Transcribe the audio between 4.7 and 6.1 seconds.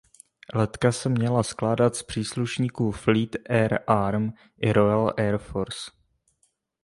Royal Air Force.